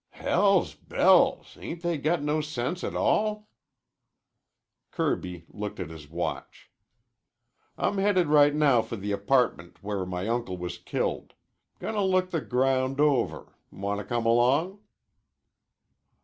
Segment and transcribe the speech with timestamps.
[0.09, 1.55] "Hell's bells!
[1.61, 3.47] Ain't they got no sense a tall?"
[4.89, 6.71] Kirby looked at his watch.
[7.77, 11.35] "I'm headed right now for the apartment where my uncle was killed.
[11.77, 13.53] Gonna look the ground over.
[13.71, 14.79] Wanta come along?"